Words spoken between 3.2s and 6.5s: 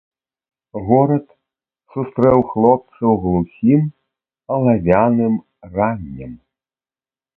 глухім алавяным раннем.